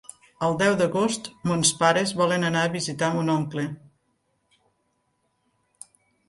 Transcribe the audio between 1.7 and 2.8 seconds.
pares volen anar a